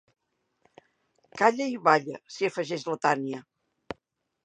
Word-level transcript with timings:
Calla 1.43 1.69
i 1.73 1.77
balla 1.89 2.19
—s'hi 2.25 2.51
afegeix 2.53 2.91
la 2.91 3.01
Tània. 3.07 3.47